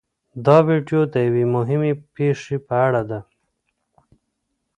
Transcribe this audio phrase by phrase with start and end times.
[0.45, 3.19] دا ویډیو د یوې مهمې پېښې په اړه ده.